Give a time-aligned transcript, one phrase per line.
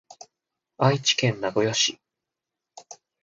[0.79, 1.99] 愛知県名古屋市